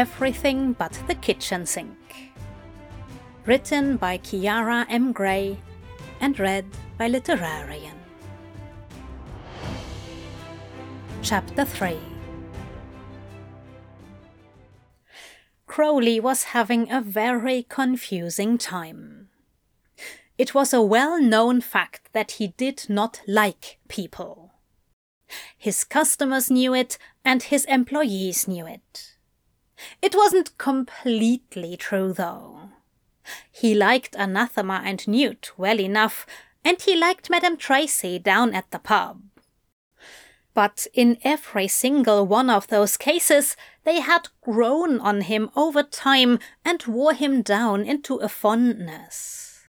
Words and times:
Everything 0.00 0.72
But 0.72 0.98
the 1.08 1.14
Kitchen 1.14 1.66
Sink. 1.66 2.32
Written 3.44 3.98
by 3.98 4.16
Kiara 4.16 4.86
M. 4.88 5.12
Gray 5.12 5.58
and 6.22 6.40
read 6.40 6.64
by 6.96 7.10
Literarian. 7.10 7.98
Chapter 11.20 11.66
3 11.66 11.98
Crowley 15.66 16.18
was 16.18 16.44
having 16.56 16.90
a 16.90 17.02
very 17.02 17.66
confusing 17.68 18.56
time. 18.56 19.28
It 20.38 20.54
was 20.54 20.72
a 20.72 20.80
well 20.80 21.20
known 21.20 21.60
fact 21.60 22.10
that 22.14 22.30
he 22.38 22.54
did 22.56 22.86
not 22.88 23.20
like 23.28 23.76
people. 23.88 24.52
His 25.58 25.84
customers 25.84 26.50
knew 26.50 26.72
it, 26.72 26.96
and 27.22 27.42
his 27.42 27.66
employees 27.66 28.48
knew 28.48 28.66
it. 28.66 29.16
It 30.02 30.14
wasn't 30.14 30.56
completely 30.58 31.76
true, 31.76 32.12
though. 32.12 32.70
He 33.50 33.74
liked 33.74 34.16
Anathema 34.16 34.82
and 34.84 35.06
Newt 35.06 35.52
well 35.56 35.80
enough, 35.80 36.26
and 36.64 36.80
he 36.80 36.96
liked 36.96 37.30
Madame 37.30 37.56
Tracy 37.56 38.18
down 38.18 38.54
at 38.54 38.70
the 38.70 38.78
pub. 38.78 39.22
But 40.52 40.86
in 40.92 41.18
every 41.22 41.68
single 41.68 42.26
one 42.26 42.50
of 42.50 42.66
those 42.66 42.96
cases, 42.96 43.56
they 43.84 44.00
had 44.00 44.28
grown 44.40 45.00
on 45.00 45.22
him 45.22 45.50
over 45.54 45.82
time 45.82 46.38
and 46.64 46.82
wore 46.86 47.14
him 47.14 47.42
down 47.42 47.84
into 47.84 48.16
a 48.16 48.28
fondness. 48.28 49.66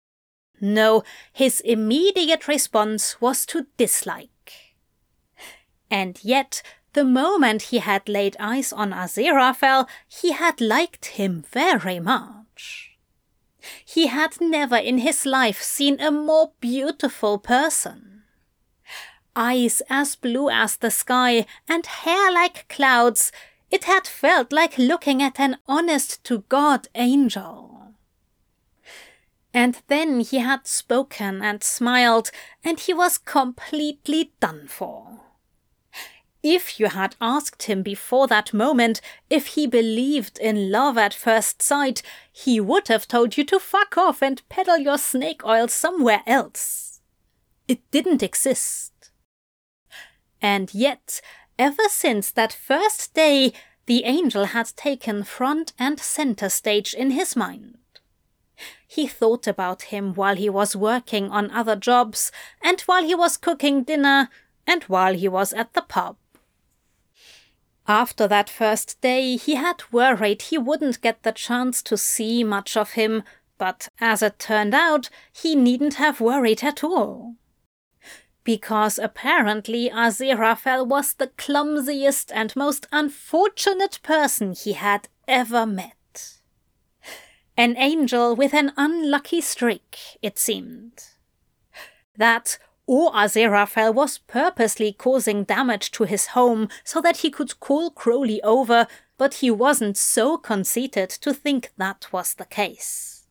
No, 0.62 1.03
his 1.31 1.62
immediate 1.62 2.47
response 2.47 3.19
was 3.22 3.45
to 3.47 3.67
dislike. 3.78 4.75
And 5.91 6.19
yet, 6.23 6.62
the 6.94 7.04
moment 7.04 7.64
he 7.64 7.80
had 7.80 8.09
laid 8.09 8.36
eyes 8.40 8.73
on 8.73 8.92
Aziraphale, 8.92 9.88
he 10.08 10.32
had 10.32 10.59
liked 10.59 11.06
him 11.06 11.44
very 11.52 12.00
much. 12.00 12.98
He 13.86 14.08
had 14.08 14.40
never 14.42 14.78
in 14.78 15.00
his 15.00 15.26
life 15.26 15.62
seen 15.62 16.00
a 16.00 16.12
more 16.12 16.54
beautiful 16.59 17.38
person. 17.38 18.23
Eyes 19.36 19.81
as 19.90 20.16
blue 20.16 20.50
as 20.50 20.78
the 20.78 20.92
sky 20.92 21.46
and 21.68 21.86
hair 21.86 22.31
like 22.31 22.68
clouds, 22.68 23.31
it 23.70 23.84
had 23.84 24.08
felt 24.08 24.52
like 24.52 24.78
looking 24.78 25.22
at 25.22 25.40
an 25.40 25.58
honest 25.68 26.24
to 26.24 26.40
God 26.50 26.88
angel. 26.96 27.94
And 29.53 29.81
then 29.88 30.22
he 30.22 30.40
had 30.40 30.68
spoken 30.68 31.42
and 31.42 31.64
smiled, 31.64 32.31
and 32.64 32.80
he 32.80 32.94
was 32.94 33.18
completely 33.18 34.31
done 34.40 34.68
for. 34.68 35.20
If 36.42 36.80
you 36.80 36.88
had 36.88 37.18
asked 37.20 37.64
him 37.64 37.84
before 37.84 38.28
that 38.28 38.54
moment 38.54 39.02
if 39.30 39.48
he 39.48 39.68
believed 39.68 40.40
in 40.40 40.72
love 40.72 40.98
at 40.98 41.14
first 41.14 41.62
sight, 41.62 42.02
he 42.31 42.62
would 42.62 42.88
have 42.88 43.08
told 43.08 43.36
you 43.38 43.44
to 43.46 43.59
fuck 43.59 43.98
off 43.98 44.22
and 44.22 44.48
peddle 44.48 44.78
your 44.78 44.98
snake 44.98 45.44
oil 45.46 45.68
somewhere 45.68 46.23
else. 46.26 47.02
It 47.68 47.80
didn't 47.92 48.23
exist. 48.23 49.12
And 50.42 50.73
yet, 50.73 51.20
ever 51.58 51.90
since 51.90 52.31
that 52.31 52.53
first 52.53 53.14
day, 53.14 53.52
the 53.86 54.06
angel 54.06 54.46
had 54.46 54.68
taken 54.78 55.24
front 55.24 55.74
and 55.78 56.00
center 56.00 56.48
stage 56.48 56.94
in 56.94 57.12
his 57.12 57.36
mind. 57.36 57.78
He 58.88 59.08
thought 59.08 59.46
about 59.46 59.84
him 59.84 60.14
while 60.14 60.36
he 60.36 60.50
was 60.50 60.76
working 60.76 61.30
on 61.31 61.52
other 61.52 61.76
jobs, 61.76 62.31
and 62.62 62.80
while 62.81 63.03
he 63.03 63.16
was 63.16 63.36
cooking 63.36 63.84
dinner, 63.84 64.30
and 64.66 64.84
while 64.84 65.16
he 65.16 65.28
was 65.28 65.52
at 65.52 65.74
the 65.74 65.81
pub. 65.81 66.16
After 67.89 68.27
that 68.27 68.51
first 68.51 69.01
day, 69.01 69.35
he 69.35 69.55
had 69.55 69.81
worried 69.91 70.44
he 70.44 70.59
wouldn't 70.59 71.01
get 71.01 71.23
the 71.23 71.31
chance 71.31 71.81
to 71.81 71.97
see 71.97 72.44
much 72.44 72.77
of 72.77 72.91
him, 72.91 73.23
but 73.57 73.89
as 74.00 74.22
it 74.22 74.38
turned 74.38 74.75
out, 74.75 75.09
he 75.33 75.55
needn't 75.55 75.95
have 75.95 76.22
worried 76.22 76.63
at 76.63 76.83
all. 76.83 77.33
Because 78.44 79.00
apparently 79.00 79.89
Aziraphale 79.89 80.85
was 80.85 81.16
the 81.16 81.31
clumsiest 81.35 82.31
and 82.31 82.55
most 82.55 82.85
unfortunate 82.91 84.00
person 84.03 84.53
he 84.53 84.73
had 84.73 85.07
ever 85.27 85.66
met. 85.66 86.38
An 87.57 87.75
angel 87.75 88.35
with 88.35 88.53
an 88.53 88.71
unlucky 88.77 89.41
streak, 89.41 89.97
it 90.21 90.38
seemed. 90.38 91.06
That 92.16 92.59
or 92.89 93.11
Aziraphale 93.11 93.94
was 93.94 94.17
purposely 94.17 94.91
causing 94.91 95.44
damage 95.44 95.91
to 95.91 96.05
his 96.05 96.25
home 96.33 96.67
so 96.83 97.00
that 97.00 97.17
he 97.17 97.29
could 97.29 97.59
call 97.59 97.91
Crowley 97.91 98.41
over, 98.41 98.88
but 99.16 99.35
he 99.35 99.51
wasn't 99.51 99.95
so 99.95 100.39
conceited 100.39 101.07
to 101.07 101.31
think 101.31 101.69
that 101.77 102.07
was 102.11 102.33
the 102.33 102.45
case. 102.45 103.27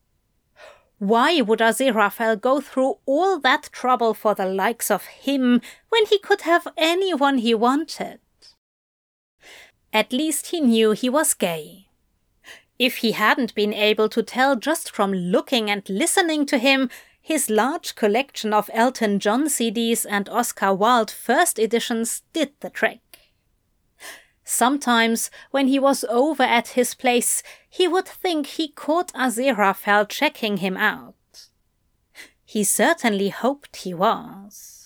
Why 1.00 1.41
would 1.41 1.58
Aziraphale 1.58 2.41
go 2.41 2.60
through 2.60 2.98
all 3.04 3.41
that 3.41 3.69
trouble 3.72 4.14
for 4.14 4.32
the 4.32 4.46
likes 4.46 4.92
of 4.92 5.06
him 5.06 5.60
when 5.88 6.06
he 6.06 6.20
could 6.20 6.42
have 6.42 6.69
anyone 6.76 7.38
he 7.38 7.52
wanted? 7.52 8.20
At 9.92 10.12
least 10.12 10.52
he 10.52 10.60
knew 10.60 10.92
he 10.92 11.08
was 11.08 11.34
gay. 11.34 11.88
If 12.78 12.98
he 12.98 13.10
hadn't 13.10 13.56
been 13.56 13.75
able 13.75 14.08
to 14.10 14.22
tell 14.22 14.54
just 14.54 14.92
from 14.92 15.12
looking 15.12 15.69
and 15.69 15.82
listening 15.88 16.46
to 16.46 16.58
him, 16.58 16.90
his 17.28 17.50
large 17.50 17.94
collection 17.94 18.55
of 18.55 18.71
Elton 18.72 19.21
John 19.21 19.49
CDs 19.49 20.06
and 20.09 20.31
Oscar 20.31 20.72
Wilde 20.72 21.11
first 21.11 21.59
editions 21.59 22.22
did 22.33 22.53
the 22.61 22.71
trick. 22.71 23.03
Sometimes, 24.44 25.31
when 25.50 25.69
he 25.69 25.78
was 25.78 26.05
over 26.09 26.43
at 26.43 26.69
his 26.69 26.94
place, 26.94 27.43
he 27.69 27.87
would 27.87 28.09
think 28.09 28.47
he 28.47 28.69
caught 28.69 29.12
Aziraphale 29.12 30.09
checking 30.09 30.56
him 30.56 30.78
out. 30.78 31.50
He 32.47 32.65
certainly 32.65 33.28
hoped 33.28 33.77
he 33.77 33.93
was. 33.93 34.78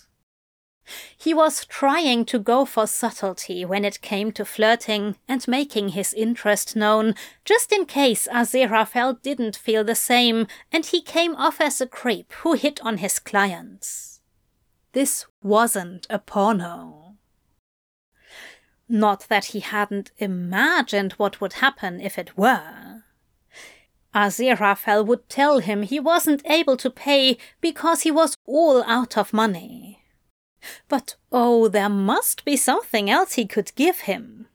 He 1.17 1.33
was 1.33 1.65
trying 1.67 2.25
to 2.27 2.39
go 2.39 2.65
for 2.65 2.87
subtlety 2.87 3.65
when 3.65 3.85
it 3.85 4.01
came 4.01 4.33
to 4.33 4.45
flirting 4.45 5.17
and 5.29 5.47
making 5.47 5.91
his 5.91 6.13
interest 6.15 6.75
known, 6.77 7.15
just 7.45 7.73
in 7.73 7.87
case 7.87 8.29
Aziraphale 8.33 9.21
didn't 9.23 9.57
feel 9.57 9.85
the 9.85 9.95
same 9.95 10.47
and 10.73 10.85
he 10.87 11.01
came 11.01 11.37
off 11.37 11.61
as 11.61 11.81
a 11.81 11.87
creep 11.87 12.33
who 12.43 12.55
hit 12.55 12.81
on 12.83 12.99
his 12.99 13.19
clients. 13.19 14.21
This 14.93 15.27
wasn't 15.43 16.07
a 16.11 16.19
porno. 16.19 17.17
Not 18.89 19.27
that 19.29 19.47
he 19.47 19.61
hadn't 19.61 20.11
imagined 20.19 21.15
what 21.15 21.41
would 21.41 21.55
happen 21.55 22.01
if 22.01 22.19
it 22.19 22.37
were. 22.37 23.05
Aziraphale 24.15 25.07
would 25.07 25.29
tell 25.29 25.61
him 25.61 25.83
he 25.83 25.99
wasn't 25.99 26.43
able 26.45 26.77
to 26.77 26.91
pay 26.91 27.39
because 27.61 28.03
he 28.03 28.11
was 28.11 28.37
all 28.45 28.83
out 28.85 29.17
of 29.17 29.33
money. 29.33 29.92
But 30.89 31.17
oh, 31.31 31.69
there 31.69 31.89
must 31.89 32.45
be 32.45 32.57
something 32.57 33.11
else 33.11 33.35
he 33.35 33.47
could 33.47 33.75
give 33.75 34.01
him. 34.01 34.47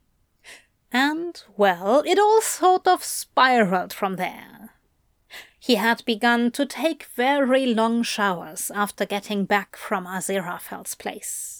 And, 0.92 1.44
well, 1.58 2.04
it 2.06 2.18
all 2.18 2.42
sort 2.42 2.88
of 2.88 3.04
spiraled 3.04 3.94
from 3.94 4.16
there. 4.16 4.72
He 5.60 5.76
had 5.76 6.06
begun 6.06 6.52
to 6.52 6.66
take 6.66 7.10
very 7.16 7.66
long 7.66 8.04
showers 8.04 8.72
after 8.74 9.06
getting 9.06 9.44
back 9.44 9.76
from 9.76 10.06
Aziraphale's 10.06 10.96
place. 10.96 11.58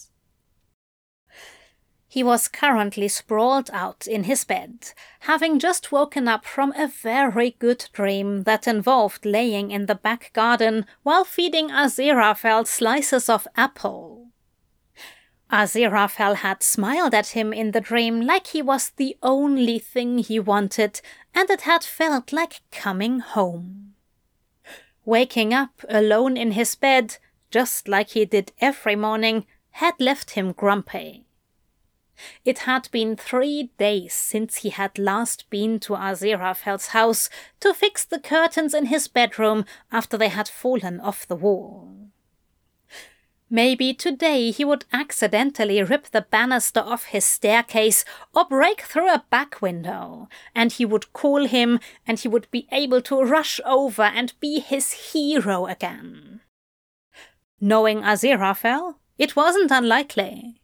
He 2.08 2.24
was 2.24 2.48
currently 2.48 3.10
sprawled 3.10 3.70
out 3.74 4.08
in 4.08 4.24
his 4.24 4.46
bed, 4.46 4.94
having 5.22 5.60
just 5.60 5.92
woken 5.92 6.28
up 6.28 6.46
from 6.46 6.72
a 6.72 6.88
very 6.88 7.58
good 7.60 7.90
dream 7.92 8.44
that 8.44 8.66
involved 8.66 9.26
laying 9.26 9.72
in 9.72 9.88
the 9.88 9.96
back 9.96 10.32
garden 10.32 10.86
while 11.04 11.26
feeding 11.26 11.70
Aziraphale 11.70 12.66
slices 12.66 13.28
of 13.28 13.46
apple. 13.58 14.30
Aziraphale 15.52 16.36
had 16.36 16.62
smiled 16.62 17.14
at 17.14 17.28
him 17.28 17.54
in 17.54 17.72
the 17.72 17.80
dream 17.80 18.22
like 18.22 18.48
he 18.48 18.62
was 18.62 18.90
the 18.90 19.18
only 19.24 19.80
thing 19.80 20.18
he 20.18 20.40
wanted, 20.40 21.00
and 21.34 21.50
it 21.50 21.62
had 21.62 21.84
felt 21.84 22.34
like 22.34 22.62
coming 22.72 23.20
home. 23.20 23.94
Waking 25.06 25.54
up 25.54 25.86
alone 25.88 26.36
in 26.36 26.52
his 26.52 26.76
bed, 26.76 27.18
just 27.50 27.88
like 27.88 28.10
he 28.10 28.26
did 28.26 28.52
every 28.60 28.96
morning, 28.96 29.46
had 29.72 29.94
left 30.00 30.32
him 30.32 30.52
grumpy. 30.52 31.24
It 32.44 32.60
had 32.60 32.90
been 32.92 33.16
three 33.16 33.72
days 33.78 34.14
since 34.14 34.58
he 34.58 34.70
had 34.70 34.98
last 34.98 35.50
been 35.50 35.80
to 35.82 35.94
Aziraphale's 35.94 36.88
house 36.88 37.30
to 37.60 37.74
fix 37.74 38.04
the 38.04 38.20
curtains 38.20 38.74
in 38.74 38.88
his 38.88 39.08
bedroom 39.08 39.66
after 39.92 40.18
they 40.18 40.30
had 40.30 40.48
fallen 40.48 41.00
off 41.00 41.28
the 41.28 41.36
wall. 41.36 42.07
Maybe 43.50 43.94
today 43.94 44.52
he 44.52 44.66
would 44.66 44.84
accidentally 44.92 45.82
rip 45.82 46.08
the 46.08 46.22
banister 46.22 46.82
off 46.82 47.06
his 47.06 47.26
staircase 47.26 48.04
or 48.36 48.46
break 48.46 48.82
through 48.82 49.10
a 49.10 49.24
back 49.30 49.62
window, 49.62 50.28
and 50.54 50.72
he 50.72 50.84
would 50.84 51.14
call 51.14 51.46
him, 51.46 51.80
and 52.06 52.20
he 52.20 52.28
would 52.28 52.52
be 52.52 52.68
able 52.74 53.02
to 53.04 53.24
rush 53.24 53.62
over 53.66 54.04
and 54.04 54.34
be 54.42 54.60
his 54.60 55.14
hero 55.14 55.66
again. 55.66 56.42
Knowing 57.62 58.02
Aziraphale, 58.02 58.96
it 59.18 59.38
wasn't 59.38 59.72
unlikely. 59.72 60.62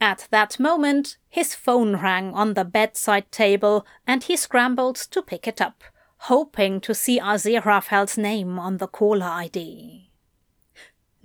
At 0.00 0.28
that 0.30 0.60
moment, 0.60 1.16
his 1.28 1.56
phone 1.56 1.96
rang 1.96 2.34
on 2.34 2.54
the 2.54 2.64
bedside 2.64 3.32
table 3.32 3.84
and 4.06 4.22
he 4.22 4.36
scrambled 4.36 4.96
to 4.96 5.22
pick 5.22 5.48
it 5.48 5.60
up, 5.60 5.82
hoping 6.18 6.80
to 6.82 6.94
see 6.94 7.18
Aziraphale's 7.18 8.16
name 8.16 8.58
on 8.58 8.78
the 8.78 8.86
caller 8.86 9.26
ID. 9.26 10.10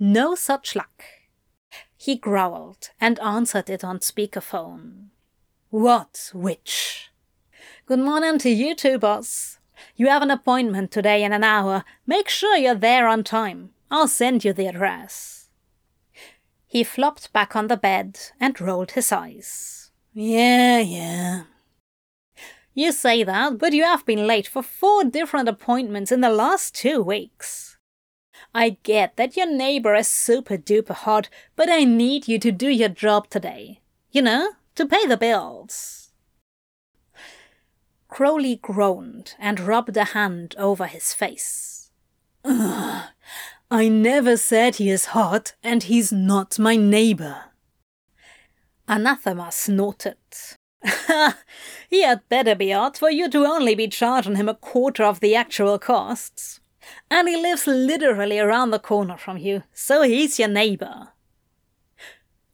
No 0.02 0.34
such 0.34 0.74
luck. 0.74 1.04
He 1.94 2.16
growled 2.16 2.88
and 2.98 3.20
answered 3.20 3.68
it 3.68 3.84
on 3.84 3.98
speakerphone. 3.98 5.08
What 5.68 6.30
witch? 6.32 7.10
Good 7.84 7.98
morning 7.98 8.38
to 8.38 8.48
you 8.48 8.74
too, 8.74 8.98
boss. 8.98 9.58
You 9.96 10.08
have 10.08 10.22
an 10.22 10.30
appointment 10.30 10.90
today 10.90 11.22
in 11.22 11.34
an 11.34 11.44
hour. 11.44 11.84
Make 12.06 12.30
sure 12.30 12.56
you're 12.56 12.74
there 12.74 13.08
on 13.08 13.24
time. 13.24 13.72
I'll 13.90 14.08
send 14.08 14.42
you 14.42 14.54
the 14.54 14.68
address. 14.68 15.50
He 16.66 16.82
flopped 16.82 17.30
back 17.34 17.54
on 17.54 17.66
the 17.66 17.76
bed 17.76 18.18
and 18.40 18.58
rolled 18.58 18.92
his 18.92 19.12
eyes. 19.12 19.90
Yeah, 20.14 20.78
yeah. 20.78 21.42
You 22.72 22.92
say 22.92 23.22
that, 23.22 23.58
but 23.58 23.74
you 23.74 23.84
have 23.84 24.06
been 24.06 24.26
late 24.26 24.46
for 24.46 24.62
four 24.62 25.04
different 25.04 25.48
appointments 25.50 26.10
in 26.10 26.22
the 26.22 26.30
last 26.30 26.74
two 26.74 27.02
weeks. 27.02 27.69
I 28.54 28.78
get 28.82 29.16
that 29.16 29.36
your 29.36 29.50
neighbor 29.50 29.94
is 29.94 30.08
super 30.08 30.56
duper 30.56 30.94
hot, 30.94 31.28
but 31.54 31.70
I 31.70 31.84
need 31.84 32.26
you 32.26 32.38
to 32.40 32.50
do 32.50 32.68
your 32.68 32.88
job 32.88 33.30
today. 33.30 33.80
You 34.10 34.22
know, 34.22 34.50
to 34.74 34.86
pay 34.86 35.06
the 35.06 35.16
bills. 35.16 36.10
Crowley 38.08 38.56
groaned 38.56 39.34
and 39.38 39.60
rubbed 39.60 39.96
a 39.96 40.04
hand 40.04 40.56
over 40.58 40.86
his 40.86 41.14
face. 41.14 41.90
Ugh, 42.44 43.04
I 43.70 43.88
never 43.88 44.36
said 44.36 44.76
he 44.76 44.90
is 44.90 45.06
hot, 45.06 45.54
and 45.62 45.84
he's 45.84 46.10
not 46.10 46.58
my 46.58 46.74
neighbor. 46.74 47.44
Anathema 48.88 49.52
snorted. 49.52 50.16
he 51.88 52.02
had 52.02 52.28
better 52.28 52.56
be 52.56 52.70
hot 52.72 52.98
for 52.98 53.10
you 53.10 53.30
to 53.30 53.46
only 53.46 53.76
be 53.76 53.86
charging 53.86 54.34
him 54.34 54.48
a 54.48 54.54
quarter 54.54 55.04
of 55.04 55.20
the 55.20 55.36
actual 55.36 55.78
costs. 55.78 56.58
And 57.10 57.28
he 57.28 57.36
lives 57.36 57.66
literally 57.66 58.38
around 58.38 58.70
the 58.70 58.78
corner 58.78 59.16
from 59.16 59.36
you, 59.36 59.64
so 59.72 60.02
he's 60.02 60.38
your 60.38 60.48
neighbor. 60.48 61.08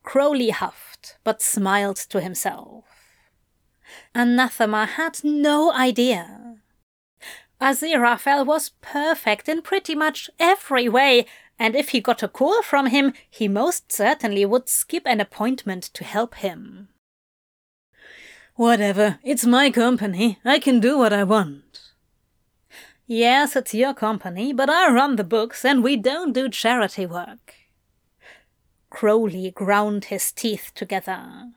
Crowley 0.03 0.51
huffed, 0.51 1.17
but 1.25 1.43
smiled 1.43 1.97
to 1.97 2.21
himself. 2.21 2.85
Anathema 4.15 4.87
had 4.87 5.23
no 5.23 5.73
idea. 5.73 6.57
Aziraphale 7.61 8.45
was 8.45 8.73
perfect 8.81 9.49
in 9.49 9.63
pretty 9.63 9.95
much 9.95 10.29
every 10.39 10.89
way, 10.89 11.27
and 11.59 11.75
if 11.75 11.91
he 11.91 12.01
got 12.01 12.23
a 12.23 12.29
call 12.29 12.63
from 12.63 12.87
him, 12.87 13.15
he 13.31 13.49
most 13.49 13.91
certainly 13.91 14.45
would 14.45 14.69
skip 14.69 15.05
an 15.07 15.21
appointment 15.21 15.85
to 15.95 16.05
help 16.05 16.37
him. 16.37 16.89
Whatever, 18.57 19.19
it's 19.23 19.45
my 19.45 19.71
company. 19.71 20.39
I 20.45 20.59
can 20.59 20.81
do 20.81 20.99
what 20.99 21.13
I 21.13 21.25
want. 21.25 21.66
Yes, 23.09 23.55
it's 23.55 23.73
your 23.73 23.95
company, 23.95 24.53
but 24.53 24.69
I 24.69 24.91
run 24.91 25.15
the 25.15 25.23
books 25.23 25.65
and 25.65 25.85
we 25.85 25.97
don't 25.97 26.33
do 26.33 26.49
charity 26.49 27.07
work. 27.07 27.55
Crowley 28.91 29.53
ground 29.53 30.07
his 30.07 30.33
teeth 30.33 30.73
together. 30.75 31.53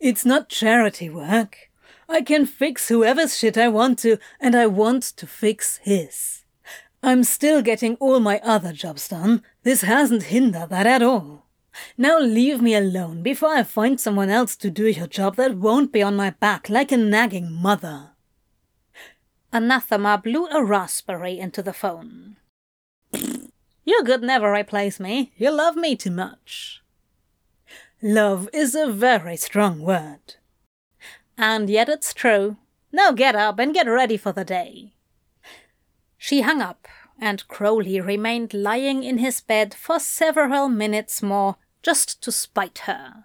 It's 0.00 0.24
not 0.24 0.48
charity 0.48 1.10
work. 1.10 1.70
I 2.08 2.22
can 2.22 2.46
fix 2.46 2.88
whoever's 2.88 3.36
shit 3.36 3.58
I 3.58 3.68
want 3.68 3.98
to, 4.00 4.16
and 4.40 4.56
I 4.56 4.66
want 4.66 5.02
to 5.02 5.26
fix 5.26 5.76
his. 5.82 6.44
I'm 7.02 7.22
still 7.22 7.60
getting 7.62 7.96
all 7.96 8.18
my 8.18 8.40
other 8.42 8.72
jobs 8.72 9.08
done. 9.08 9.42
This 9.62 9.82
hasn't 9.82 10.24
hindered 10.24 10.70
that 10.70 10.86
at 10.86 11.02
all. 11.02 11.46
Now 11.96 12.18
leave 12.18 12.60
me 12.60 12.74
alone 12.74 13.22
before 13.22 13.50
I 13.50 13.62
find 13.62 14.00
someone 14.00 14.30
else 14.30 14.56
to 14.56 14.70
do 14.70 14.88
your 14.88 15.06
job 15.06 15.36
that 15.36 15.56
won't 15.56 15.92
be 15.92 16.02
on 16.02 16.16
my 16.16 16.30
back 16.30 16.68
like 16.68 16.90
a 16.90 16.96
nagging 16.96 17.52
mother. 17.52 18.10
Anathema 19.52 20.18
blew 20.18 20.46
a 20.46 20.62
raspberry 20.62 21.38
into 21.38 21.62
the 21.62 21.72
phone. 21.72 22.36
You 23.84 24.02
could 24.04 24.22
never 24.22 24.52
replace 24.52 25.00
me. 25.00 25.32
You 25.36 25.50
love 25.50 25.76
me 25.76 25.96
too 25.96 26.12
much. 26.12 26.82
Love 28.00 28.48
is 28.52 28.74
a 28.74 28.90
very 28.90 29.36
strong 29.36 29.82
word. 29.82 30.36
And 31.36 31.68
yet 31.68 31.88
it's 31.88 32.14
true. 32.14 32.56
Now 32.92 33.12
get 33.12 33.34
up 33.34 33.58
and 33.58 33.74
get 33.74 33.88
ready 33.88 34.16
for 34.16 34.32
the 34.32 34.44
day. 34.44 34.94
She 36.16 36.42
hung 36.42 36.60
up, 36.60 36.86
and 37.18 37.46
Crowley 37.48 38.00
remained 38.00 38.54
lying 38.54 39.02
in 39.02 39.18
his 39.18 39.40
bed 39.40 39.74
for 39.74 39.98
several 39.98 40.68
minutes 40.68 41.22
more 41.22 41.56
just 41.82 42.22
to 42.22 42.30
spite 42.30 42.80
her. 42.80 43.24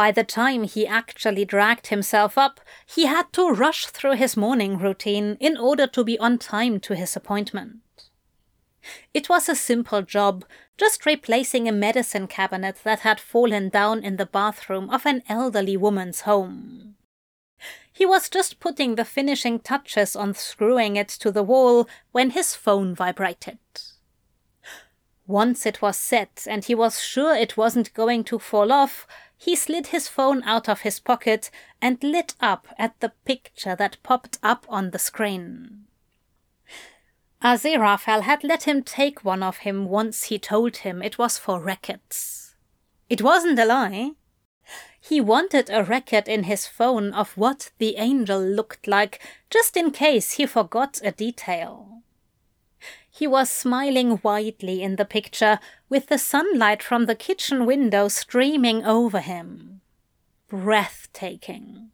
By 0.00 0.12
the 0.12 0.24
time 0.24 0.64
he 0.64 0.86
actually 0.86 1.44
dragged 1.44 1.88
himself 1.88 2.38
up, 2.38 2.58
he 2.86 3.04
had 3.04 3.30
to 3.34 3.50
rush 3.50 3.84
through 3.84 4.14
his 4.14 4.34
morning 4.34 4.78
routine 4.78 5.36
in 5.40 5.58
order 5.58 5.86
to 5.88 6.02
be 6.02 6.18
on 6.18 6.38
time 6.38 6.80
to 6.80 6.94
his 6.94 7.16
appointment. 7.16 7.82
It 9.12 9.28
was 9.28 9.46
a 9.46 9.54
simple 9.54 10.00
job, 10.00 10.46
just 10.78 11.04
replacing 11.04 11.68
a 11.68 11.72
medicine 11.72 12.28
cabinet 12.28 12.78
that 12.82 13.00
had 13.00 13.20
fallen 13.20 13.68
down 13.68 14.02
in 14.02 14.16
the 14.16 14.24
bathroom 14.24 14.88
of 14.88 15.04
an 15.04 15.22
elderly 15.28 15.76
woman's 15.76 16.22
home. 16.22 16.94
He 17.92 18.06
was 18.06 18.30
just 18.30 18.58
putting 18.58 18.94
the 18.94 19.04
finishing 19.04 19.58
touches 19.60 20.16
on 20.16 20.32
screwing 20.32 20.96
it 20.96 21.08
to 21.08 21.30
the 21.30 21.42
wall 21.42 21.86
when 22.12 22.30
his 22.30 22.54
phone 22.54 22.94
vibrated. 22.94 23.58
Once 25.26 25.66
it 25.66 25.82
was 25.82 25.98
set 25.98 26.46
and 26.48 26.64
he 26.64 26.74
was 26.74 27.02
sure 27.02 27.36
it 27.36 27.58
wasn't 27.58 27.92
going 27.92 28.24
to 28.24 28.38
fall 28.38 28.72
off, 28.72 29.06
he 29.40 29.56
slid 29.56 29.86
his 29.86 30.06
phone 30.06 30.42
out 30.42 30.68
of 30.68 30.82
his 30.82 31.00
pocket 31.00 31.50
and 31.80 32.02
lit 32.04 32.34
up 32.42 32.68
at 32.78 33.00
the 33.00 33.10
picture 33.24 33.74
that 33.74 33.96
popped 34.02 34.38
up 34.42 34.66
on 34.68 34.90
the 34.90 34.98
screen. 34.98 35.86
Aziraphale 37.42 38.20
had 38.20 38.44
let 38.44 38.64
him 38.64 38.82
take 38.82 39.24
one 39.24 39.42
of 39.42 39.58
him 39.58 39.86
once 39.86 40.24
he 40.24 40.38
told 40.38 40.78
him 40.78 41.00
it 41.02 41.16
was 41.16 41.38
for 41.38 41.58
records. 41.58 42.54
It 43.08 43.22
wasn't 43.22 43.58
a 43.58 43.64
lie. 43.64 44.10
He 45.00 45.22
wanted 45.22 45.70
a 45.70 45.84
record 45.84 46.28
in 46.28 46.42
his 46.42 46.66
phone 46.66 47.14
of 47.14 47.34
what 47.34 47.70
the 47.78 47.96
angel 47.96 48.42
looked 48.42 48.86
like, 48.86 49.22
just 49.48 49.74
in 49.74 49.90
case 49.90 50.32
he 50.32 50.44
forgot 50.44 51.00
a 51.02 51.12
detail. 51.12 52.02
He 53.10 53.26
was 53.26 53.50
smiling 53.50 54.20
widely 54.22 54.82
in 54.82 54.96
the 54.96 55.04
picture, 55.04 55.58
with 55.88 56.06
the 56.06 56.18
sunlight 56.18 56.82
from 56.82 57.06
the 57.06 57.14
kitchen 57.14 57.66
window 57.66 58.08
streaming 58.08 58.84
over 58.84 59.20
him. 59.20 59.80
Breathtaking. 60.48 61.90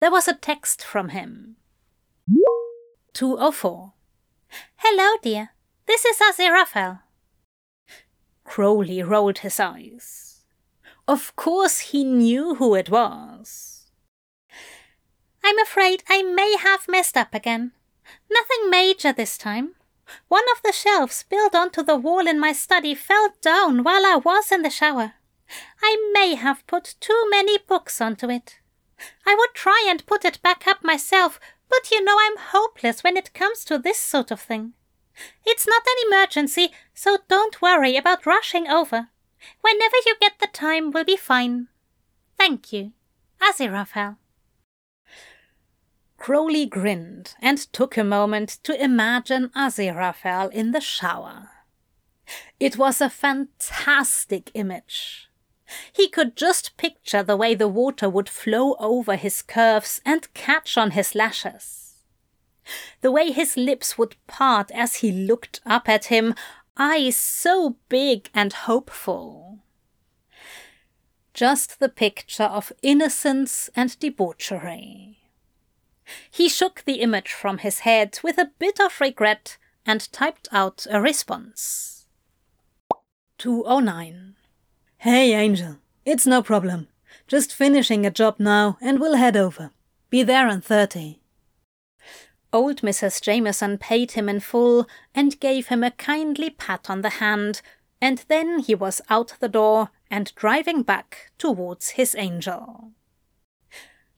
There 0.00 0.10
was 0.10 0.28
a 0.28 0.34
text 0.34 0.84
from 0.84 1.08
him. 1.08 1.56
204. 3.14 3.92
Hello, 4.76 5.16
dear. 5.22 5.50
This 5.86 6.04
is 6.04 6.18
Aziraphale. 6.18 7.00
Crowley 8.44 9.02
rolled 9.02 9.38
his 9.38 9.58
eyes. 9.58 10.44
Of 11.06 11.34
course 11.36 11.78
he 11.80 12.04
knew 12.04 12.56
who 12.56 12.74
it 12.74 12.90
was. 12.90 13.90
I'm 15.42 15.58
afraid 15.58 16.04
I 16.08 16.22
may 16.22 16.56
have 16.58 16.86
messed 16.86 17.16
up 17.16 17.34
again. 17.34 17.72
Nothing 18.30 18.70
major 18.70 19.12
this 19.12 19.38
time. 19.38 19.74
One 20.28 20.44
of 20.54 20.62
the 20.62 20.72
shelves 20.72 21.24
built 21.28 21.54
onto 21.54 21.82
the 21.82 21.96
wall 21.96 22.26
in 22.26 22.40
my 22.40 22.52
study 22.52 22.94
fell 22.94 23.34
down 23.40 23.82
while 23.82 24.06
I 24.06 24.16
was 24.16 24.50
in 24.50 24.62
the 24.62 24.70
shower. 24.70 25.14
I 25.82 26.10
may 26.12 26.34
have 26.34 26.66
put 26.66 26.94
too 27.00 27.26
many 27.30 27.58
books 27.58 28.00
onto 28.00 28.30
it. 28.30 28.60
I 29.26 29.34
would 29.34 29.54
try 29.54 29.86
and 29.88 30.04
put 30.06 30.24
it 30.24 30.42
back 30.42 30.66
up 30.66 30.82
myself, 30.82 31.38
but 31.68 31.90
you 31.90 32.02
know 32.02 32.16
I'm 32.18 32.36
hopeless 32.38 33.04
when 33.04 33.16
it 33.16 33.34
comes 33.34 33.64
to 33.64 33.78
this 33.78 33.98
sort 33.98 34.30
of 34.30 34.40
thing. 34.40 34.74
It's 35.44 35.66
not 35.66 35.82
an 35.86 36.08
emergency, 36.12 36.70
so 36.94 37.18
don't 37.28 37.60
worry 37.62 37.96
about 37.96 38.26
rushing 38.26 38.68
over. 38.68 39.08
Whenever 39.60 39.96
you 40.06 40.16
get 40.20 40.38
the 40.40 40.48
time, 40.48 40.90
we'll 40.90 41.04
be 41.04 41.16
fine. 41.16 41.68
Thank 42.36 42.72
you. 42.72 42.92
Aziraphale. 43.40 44.16
Crowley 46.18 46.66
grinned 46.66 47.34
and 47.40 47.58
took 47.72 47.96
a 47.96 48.04
moment 48.04 48.58
to 48.64 48.82
imagine 48.82 49.48
Aziraphale 49.50 50.52
in 50.52 50.72
the 50.72 50.80
shower. 50.80 51.48
It 52.60 52.76
was 52.76 53.00
a 53.00 53.08
fantastic 53.08 54.50
image. 54.52 55.30
He 55.92 56.08
could 56.08 56.36
just 56.36 56.76
picture 56.76 57.22
the 57.22 57.36
way 57.36 57.54
the 57.54 57.68
water 57.68 58.08
would 58.08 58.28
flow 58.28 58.74
over 58.74 59.16
his 59.16 59.42
curves 59.42 60.00
and 60.04 60.32
catch 60.34 60.76
on 60.76 60.90
his 60.92 61.14
lashes. 61.14 61.96
The 63.00 63.12
way 63.12 63.30
his 63.30 63.56
lips 63.56 63.96
would 63.96 64.16
part 64.26 64.70
as 64.72 64.96
he 64.96 65.12
looked 65.12 65.60
up 65.64 65.88
at 65.88 66.06
him, 66.06 66.34
eyes 66.76 67.16
so 67.16 67.76
big 67.88 68.28
and 68.34 68.52
hopeful. 68.52 69.60
Just 71.32 71.78
the 71.78 71.88
picture 71.88 72.44
of 72.44 72.72
innocence 72.82 73.70
and 73.76 73.98
debauchery. 74.00 75.17
He 76.30 76.48
shook 76.48 76.82
the 76.84 77.00
image 77.00 77.32
from 77.32 77.58
his 77.58 77.80
head 77.80 78.18
with 78.22 78.38
a 78.38 78.50
bit 78.58 78.80
of 78.80 79.00
regret 79.00 79.56
and 79.84 80.10
typed 80.12 80.48
out 80.52 80.86
a 80.90 81.00
response. 81.00 82.06
209. 83.38 84.34
Hey, 84.98 85.32
Angel. 85.32 85.76
It's 86.04 86.26
no 86.26 86.42
problem. 86.42 86.88
Just 87.26 87.54
finishing 87.54 88.04
a 88.04 88.10
job 88.10 88.36
now 88.38 88.78
and 88.80 88.98
we'll 88.98 89.16
head 89.16 89.36
over. 89.36 89.70
Be 90.10 90.22
there 90.22 90.48
in 90.48 90.60
30. 90.60 91.20
Old 92.52 92.80
Mrs. 92.80 93.20
Jameson 93.20 93.76
paid 93.76 94.12
him 94.12 94.28
in 94.28 94.40
full 94.40 94.88
and 95.14 95.38
gave 95.38 95.68
him 95.68 95.84
a 95.84 95.90
kindly 95.90 96.48
pat 96.48 96.88
on 96.88 97.02
the 97.02 97.20
hand, 97.20 97.60
and 98.00 98.24
then 98.28 98.60
he 98.60 98.74
was 98.74 99.02
out 99.10 99.34
the 99.38 99.48
door 99.48 99.90
and 100.10 100.34
driving 100.34 100.82
back 100.82 101.30
towards 101.36 101.90
his 101.90 102.14
angel. 102.14 102.92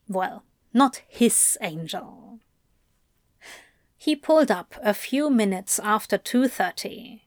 Well, 0.09 0.45
not 0.73 1.03
his 1.09 1.59
angel. 1.61 2.39
He 3.97 4.17
pulled 4.17 4.51
up 4.51 4.77
a 4.83 4.95
few 4.95 5.29
minutes 5.29 5.79
after 5.79 6.17
2:30. 6.17 7.23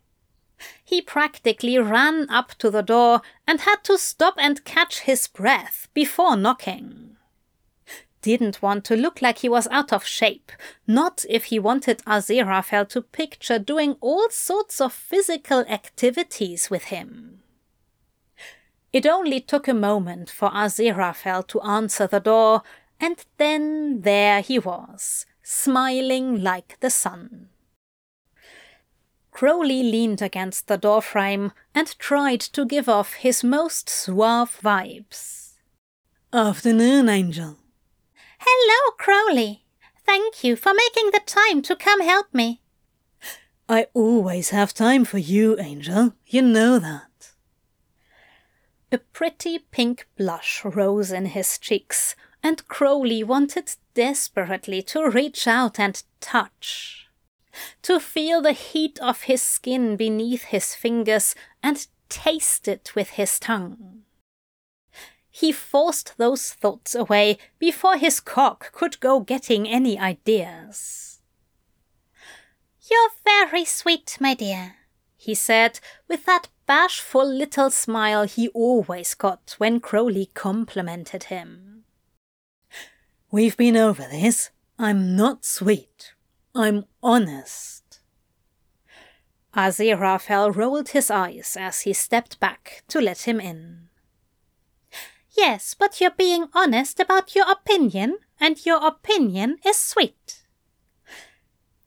He 0.83 1.01
practically 1.01 1.77
ran 1.77 2.29
up 2.29 2.55
to 2.55 2.71
the 2.71 2.81
door 2.81 3.21
and 3.45 3.61
had 3.61 3.83
to 3.83 3.97
stop 3.97 4.35
and 4.37 4.63
catch 4.65 5.01
his 5.01 5.27
breath 5.27 5.87
before 5.93 6.35
knocking. 6.35 7.17
Didn't 8.21 8.61
want 8.61 8.85
to 8.85 8.95
look 8.95 9.21
like 9.21 9.39
he 9.39 9.49
was 9.49 9.67
out 9.67 9.91
of 9.91 10.05
shape, 10.05 10.51
not 10.87 11.25
if 11.27 11.45
he 11.45 11.59
wanted 11.59 11.97
Aziraphale 12.05 12.87
to 12.89 13.01
picture 13.01 13.59
doing 13.59 13.97
all 13.99 14.29
sorts 14.29 14.79
of 14.79 14.93
physical 14.93 15.59
activities 15.67 16.69
with 16.69 16.85
him. 16.85 17.43
It 18.93 19.05
only 19.05 19.41
took 19.41 19.67
a 19.67 19.73
moment 19.73 20.29
for 20.29 20.49
Aziraphale 20.51 21.45
to 21.47 21.61
answer 21.61 22.07
the 22.07 22.21
door, 22.21 22.63
and 23.03 23.25
then 23.37 23.99
there 24.01 24.39
he 24.39 24.57
was, 24.57 25.25
smiling 25.43 26.41
like 26.41 26.79
the 26.79 26.89
sun. 26.89 27.49
Crowley 29.29 29.83
leaned 29.83 30.21
against 30.21 30.67
the 30.67 30.77
doorframe 30.77 31.51
and 31.75 31.99
tried 31.99 32.39
to 32.39 32.65
give 32.65 32.87
off 32.87 33.15
his 33.15 33.43
most 33.43 33.89
suave 33.89 34.57
vibes. 34.63 35.55
Afternoon, 36.31 37.09
Angel. 37.09 37.57
Hello, 38.39 38.91
Crowley. 38.97 39.65
Thank 40.05 40.41
you 40.45 40.55
for 40.55 40.73
making 40.73 41.11
the 41.11 41.21
time 41.25 41.61
to 41.63 41.75
come 41.75 42.01
help 42.01 42.33
me. 42.33 42.61
I 43.67 43.87
always 43.93 44.51
have 44.51 44.73
time 44.73 45.03
for 45.03 45.17
you, 45.17 45.59
Angel. 45.59 46.13
You 46.25 46.41
know 46.41 46.79
that. 46.79 47.33
A 48.93 48.97
pretty 48.97 49.59
pink 49.59 50.07
blush 50.15 50.63
rose 50.63 51.11
in 51.11 51.25
his 51.25 51.57
cheeks, 51.57 52.15
and 52.43 52.67
Crowley 52.67 53.23
wanted 53.23 53.71
desperately 53.93 54.81
to 54.83 55.09
reach 55.09 55.47
out 55.47 55.79
and 55.79 56.03
touch 56.19 57.07
to 57.83 57.99
feel 57.99 58.41
the 58.41 58.51
heat 58.51 58.99
of 58.99 59.23
his 59.23 59.41
skin 59.41 59.95
beneath 59.95 60.45
his 60.45 60.75
fingers 60.75 61.35
and 61.61 61.87
taste 62.09 62.67
it 62.67 62.93
with 62.95 63.11
his 63.11 63.39
tongue. 63.39 64.01
He 65.29 65.51
forced 65.51 66.17
those 66.17 66.51
thoughts 66.51 66.93
away 66.93 67.37
before 67.57 67.97
his 67.97 68.19
cock 68.19 68.71
could 68.71 68.99
go 68.99 69.19
getting 69.19 69.67
any 69.67 69.97
ideas. 69.97 71.21
You're 72.89 73.09
very 73.23 73.65
sweet, 73.65 74.17
my 74.19 74.33
dear, 74.33 74.75
he 75.15 75.33
said 75.33 75.79
with 76.07 76.25
that 76.25 76.49
bashful 76.65 77.25
little 77.25 77.71
smile 77.71 78.25
he 78.25 78.49
always 78.49 79.15
got 79.15 79.55
when 79.57 79.79
Crowley 79.79 80.29
complimented 80.33 81.25
him. 81.25 81.72
We've 83.33 83.57
been 83.57 83.75
over 83.75 84.03
this. 84.03 84.51
I'm 84.77 85.15
not 85.15 85.43
sweet. 85.43 86.13
I'm 86.53 86.85
honest. 87.01 87.99
Aziraphale 89.55 90.55
rolled 90.55 90.89
his 90.89 91.09
eyes 91.09 91.57
as 91.59 91.81
he 91.81 91.93
stepped 91.93 92.39
back 92.39 92.83
to 92.89 93.01
let 93.01 93.21
him 93.21 93.39
in. 93.39 93.89
Yes, 95.35 95.73
but 95.73 95.99
you're 95.99 96.11
being 96.11 96.45
honest 96.53 96.99
about 96.99 97.33
your 97.33 97.51
opinion, 97.51 98.19
and 98.39 98.63
your 98.67 98.85
opinion 98.85 99.57
is 99.65 99.77
sweet. 99.79 100.43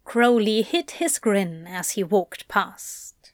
Crowley 0.02 0.62
hid 0.62 0.90
his 0.90 1.20
grin 1.20 1.68
as 1.68 1.90
he 1.92 2.02
walked 2.02 2.48
past. 2.48 3.30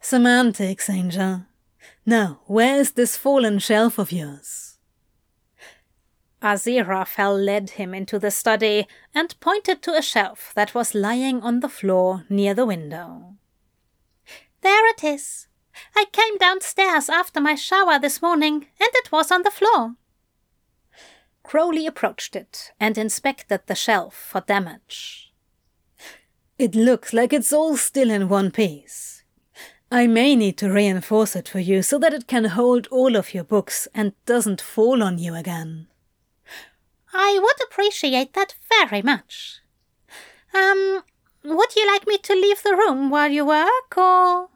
Semantics, 0.00 0.88
Angel. 0.88 1.44
Now, 2.06 2.40
where's 2.46 2.92
this 2.92 3.18
fallen 3.18 3.58
shelf 3.58 3.98
of 3.98 4.10
yours? 4.10 4.69
Aziraphale 6.42 7.44
led 7.44 7.70
him 7.70 7.92
into 7.94 8.18
the 8.18 8.30
study 8.30 8.86
and 9.14 9.38
pointed 9.40 9.82
to 9.82 9.94
a 9.94 10.02
shelf 10.02 10.52
that 10.54 10.74
was 10.74 10.94
lying 10.94 11.42
on 11.42 11.60
the 11.60 11.68
floor 11.68 12.24
near 12.28 12.54
the 12.54 12.64
window. 12.64 13.34
There 14.62 14.86
it 14.90 15.04
is. 15.04 15.48
I 15.94 16.06
came 16.12 16.38
downstairs 16.38 17.08
after 17.08 17.40
my 17.40 17.54
shower 17.54 17.98
this 17.98 18.22
morning, 18.22 18.66
and 18.80 18.90
it 18.94 19.12
was 19.12 19.30
on 19.30 19.42
the 19.42 19.50
floor. 19.50 19.96
Crowley 21.42 21.86
approached 21.86 22.36
it 22.36 22.72
and 22.78 22.96
inspected 22.96 23.62
the 23.66 23.74
shelf 23.74 24.14
for 24.14 24.40
damage. 24.40 25.32
It 26.58 26.74
looks 26.74 27.12
like 27.12 27.32
it's 27.32 27.52
all 27.52 27.76
still 27.76 28.10
in 28.10 28.28
one 28.28 28.50
piece. 28.50 29.24
I 29.90 30.06
may 30.06 30.36
need 30.36 30.56
to 30.58 30.70
reinforce 30.70 31.34
it 31.34 31.48
for 31.48 31.58
you 31.58 31.82
so 31.82 31.98
that 31.98 32.14
it 32.14 32.28
can 32.28 32.44
hold 32.44 32.86
all 32.88 33.16
of 33.16 33.34
your 33.34 33.44
books 33.44 33.88
and 33.94 34.12
doesn't 34.24 34.60
fall 34.60 35.02
on 35.02 35.18
you 35.18 35.34
again. 35.34 35.88
I 37.12 37.38
would 37.42 37.60
appreciate 37.64 38.34
that 38.34 38.54
very 38.68 39.02
much. 39.02 39.60
Um, 40.54 41.02
would 41.44 41.74
you 41.76 41.86
like 41.86 42.06
me 42.06 42.18
to 42.18 42.34
leave 42.34 42.62
the 42.62 42.76
room 42.76 43.10
while 43.10 43.30
you 43.30 43.44
work, 43.44 43.96
or? 43.96 44.48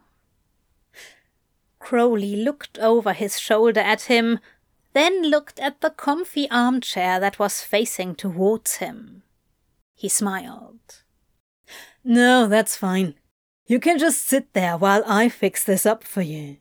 Crowley 1.78 2.36
looked 2.36 2.78
over 2.78 3.12
his 3.12 3.38
shoulder 3.38 3.80
at 3.80 4.02
him, 4.02 4.38
then 4.92 5.22
looked 5.22 5.58
at 5.60 5.80
the 5.80 5.90
comfy 5.90 6.48
armchair 6.50 7.20
that 7.20 7.38
was 7.38 7.60
facing 7.60 8.14
towards 8.14 8.76
him. 8.76 9.22
He 9.94 10.08
smiled. 10.08 11.02
No, 12.02 12.46
that's 12.46 12.76
fine. 12.76 13.14
You 13.66 13.80
can 13.80 13.98
just 13.98 14.24
sit 14.24 14.52
there 14.52 14.76
while 14.76 15.02
I 15.06 15.28
fix 15.28 15.64
this 15.64 15.86
up 15.86 16.04
for 16.04 16.22
you. 16.22 16.58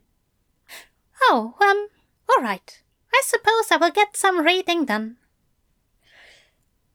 Oh, 1.24 1.56
um, 1.62 1.88
all 2.30 2.44
right. 2.44 2.82
I 3.14 3.22
suppose 3.26 3.72
I 3.72 3.78
will 3.78 3.92
get 3.92 4.18
some 4.18 4.46
reading 4.46 4.86
done. 4.86 5.18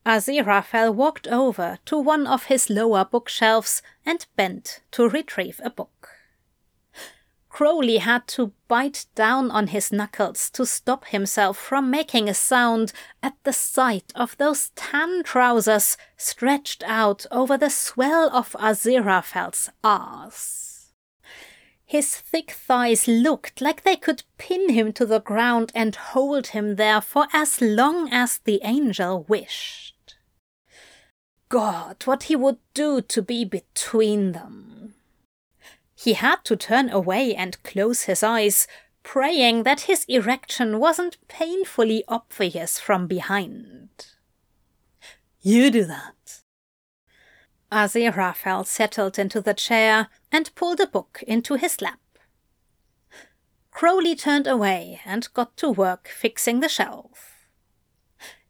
Aziraphale 0.08 0.94
walked 0.94 1.26
over 1.26 1.78
to 1.84 1.98
one 1.98 2.26
of 2.26 2.44
his 2.44 2.70
lower 2.70 3.04
bookshelves 3.04 3.82
and 4.06 4.24
bent 4.36 4.80
to 4.92 5.06
retrieve 5.06 5.60
a 5.62 5.68
book. 5.68 6.08
Crowley 7.50 7.98
had 7.98 8.26
to 8.28 8.52
bite 8.68 9.04
down 9.14 9.50
on 9.50 9.66
his 9.66 9.92
knuckles 9.92 10.48
to 10.52 10.64
stop 10.64 11.04
himself 11.08 11.58
from 11.58 11.90
making 11.90 12.26
a 12.26 12.32
sound 12.32 12.94
at 13.22 13.34
the 13.44 13.52
sight 13.52 14.10
of 14.14 14.34
those 14.38 14.70
tan 14.70 15.22
trousers 15.24 15.98
stretched 16.16 16.82
out 16.86 17.26
over 17.30 17.58
the 17.58 17.68
swell 17.68 18.30
of 18.34 18.56
Aziraphale's 18.58 19.68
arse. 19.84 20.94
His 21.84 22.16
thick 22.16 22.52
thighs 22.52 23.06
looked 23.06 23.60
like 23.60 23.82
they 23.82 23.96
could 23.96 24.22
pin 24.38 24.70
him 24.70 24.90
to 24.94 25.04
the 25.04 25.20
ground 25.20 25.70
and 25.74 25.94
hold 25.94 26.48
him 26.48 26.76
there 26.76 27.02
for 27.02 27.26
as 27.34 27.60
long 27.60 28.10
as 28.10 28.38
the 28.38 28.60
angel 28.64 29.26
wished. 29.28 29.97
God, 31.48 32.02
what 32.04 32.24
he 32.24 32.36
would 32.36 32.58
do 32.74 33.00
to 33.00 33.22
be 33.22 33.44
between 33.44 34.32
them. 34.32 34.94
He 35.94 36.12
had 36.12 36.44
to 36.44 36.56
turn 36.56 36.90
away 36.90 37.34
and 37.34 37.62
close 37.62 38.02
his 38.02 38.22
eyes, 38.22 38.68
praying 39.02 39.62
that 39.62 39.82
his 39.82 40.04
erection 40.08 40.78
wasn't 40.78 41.16
painfully 41.28 42.04
obvious 42.06 42.78
from 42.78 43.06
behind. 43.06 43.88
You 45.40 45.70
do 45.70 45.84
that. 45.84 46.42
Aziraphale 47.72 48.66
settled 48.66 49.18
into 49.18 49.40
the 49.40 49.54
chair 49.54 50.08
and 50.32 50.54
pulled 50.54 50.80
a 50.80 50.86
book 50.86 51.22
into 51.26 51.54
his 51.54 51.82
lap. 51.82 52.00
Crowley 53.70 54.16
turned 54.16 54.46
away 54.46 55.00
and 55.04 55.32
got 55.34 55.56
to 55.58 55.70
work 55.70 56.08
fixing 56.08 56.60
the 56.60 56.68
shelf. 56.68 57.27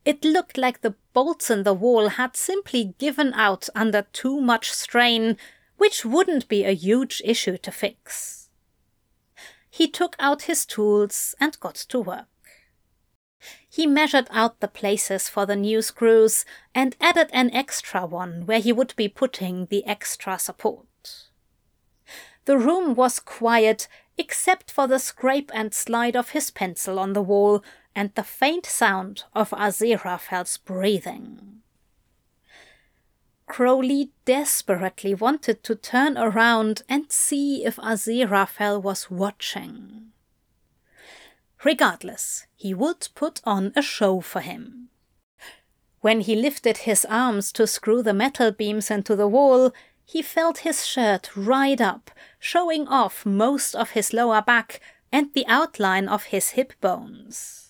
It 0.09 0.25
looked 0.25 0.57
like 0.57 0.81
the 0.81 0.95
bolts 1.13 1.51
in 1.51 1.65
the 1.65 1.75
wall 1.75 2.09
had 2.09 2.35
simply 2.35 2.95
given 2.97 3.35
out 3.35 3.69
under 3.75 4.07
too 4.15 4.41
much 4.41 4.73
strain, 4.73 5.37
which 5.77 6.03
wouldn't 6.03 6.49
be 6.49 6.65
a 6.65 6.73
huge 6.73 7.21
issue 7.27 7.59
to 7.59 7.71
fix. 7.71 8.49
He 9.69 9.87
took 9.87 10.17
out 10.19 10.45
his 10.45 10.65
tools 10.65 11.35
and 11.39 11.61
got 11.61 11.75
to 11.91 12.01
work. 12.01 12.27
He 13.69 13.87
measured 13.87 14.29
out 14.31 14.61
the 14.61 14.69
places 14.69 15.29
for 15.29 15.45
the 15.45 15.57
new 15.57 15.83
screws 15.83 16.47
and 16.75 16.97
added 17.03 17.29
an 17.35 17.51
extra 17.51 18.07
one 18.07 18.47
where 18.47 18.61
he 18.61 18.73
would 18.73 18.97
be 18.97 19.09
putting 19.09 19.67
the 19.67 19.85
extra 19.85 20.39
support. 20.39 20.87
The 22.47 22.57
room 22.57 22.95
was 22.95 23.21
quiet 23.21 23.89
except 24.17 24.71
for 24.71 24.87
the 24.87 24.99
scrape 24.99 25.51
and 25.53 25.75
slide 25.75 26.17
of 26.17 26.31
his 26.31 26.51
pencil 26.51 26.99
on 26.99 27.13
the 27.13 27.21
wall 27.21 27.63
and 27.99 28.15
the 28.15 28.23
faint 28.23 28.65
sound 28.65 29.25
of 29.35 29.51
Aziraphale's 29.51 30.57
breathing. 30.57 31.63
Crowley 33.47 34.13
desperately 34.25 35.17
wanted 35.17 35.65
to 35.65 35.75
turn 35.75 36.17
around 36.17 36.83
and 36.89 37.11
see 37.11 37.65
if 37.65 37.75
Aziraphale 37.75 38.81
was 38.81 39.11
watching. 39.11 40.13
Regardless, 41.65 42.47
he 42.55 42.73
would 42.73 43.09
put 43.17 43.41
on 43.43 43.73
a 43.75 43.83
show 43.83 44.21
for 44.21 44.43
him. 44.43 44.91
When 46.01 46.21
he 46.21 46.37
lifted 46.37 46.79
his 46.79 47.05
arms 47.07 47.51
to 47.55 47.67
screw 47.67 48.01
the 48.01 48.15
metal 48.15 48.53
beams 48.53 48.93
into 48.93 49.17
the 49.17 49.27
wall, 49.27 49.73
he 50.05 50.23
felt 50.23 50.59
his 50.59 50.87
shirt 50.87 51.37
ride 51.37 51.83
up, 51.83 52.13
showing 52.39 52.87
off 52.87 53.27
most 53.27 53.75
of 53.75 53.91
his 53.91 54.13
lower 54.13 54.41
back 54.41 54.81
and 55.11 55.35
the 55.35 55.45
outline 55.49 56.07
of 56.07 56.27
his 56.27 56.51
hip 56.51 56.75
bones. 56.81 57.68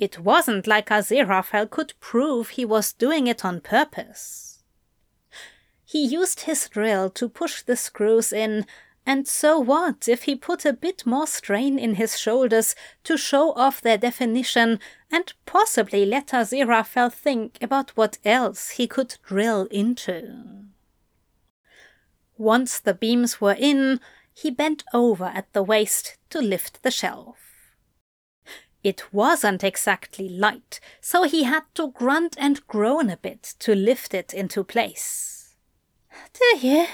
It 0.00 0.18
wasn't 0.18 0.66
like 0.66 0.88
Aziraphale 0.88 1.68
could 1.68 1.92
prove 2.00 2.48
he 2.48 2.64
was 2.64 2.94
doing 2.94 3.26
it 3.26 3.44
on 3.44 3.60
purpose. 3.60 4.62
He 5.84 6.06
used 6.06 6.40
his 6.40 6.68
drill 6.70 7.10
to 7.10 7.28
push 7.28 7.62
the 7.62 7.76
screws 7.76 8.32
in 8.32 8.64
and 9.04 9.26
so 9.26 9.58
what 9.58 10.08
if 10.08 10.22
he 10.22 10.34
put 10.34 10.64
a 10.64 10.72
bit 10.72 11.04
more 11.04 11.26
strain 11.26 11.78
in 11.78 11.96
his 11.96 12.18
shoulders 12.18 12.74
to 13.04 13.16
show 13.16 13.52
off 13.52 13.80
their 13.80 13.98
definition 13.98 14.78
and 15.10 15.32
possibly 15.46 16.06
let 16.06 16.28
Aziraphale 16.28 17.12
think 17.12 17.58
about 17.60 17.90
what 17.96 18.18
else 18.24 18.70
he 18.70 18.86
could 18.86 19.16
drill 19.26 19.66
into? 19.70 20.64
Once 22.38 22.78
the 22.78 22.94
beams 22.94 23.40
were 23.40 23.56
in, 23.58 24.00
he 24.32 24.50
bent 24.50 24.84
over 24.94 25.26
at 25.26 25.52
the 25.52 25.62
waist 25.62 26.16
to 26.30 26.40
lift 26.40 26.82
the 26.82 26.90
shelf. 26.90 27.49
It 28.82 29.12
wasn't 29.12 29.62
exactly 29.62 30.28
light, 30.28 30.80
so 31.00 31.24
he 31.24 31.44
had 31.44 31.64
to 31.74 31.90
grunt 31.90 32.36
and 32.38 32.66
groan 32.66 33.10
a 33.10 33.16
bit 33.16 33.54
to 33.60 33.74
lift 33.74 34.14
it 34.14 34.32
into 34.32 34.64
place. 34.64 35.56
Do 36.32 36.66
you? 36.66 36.86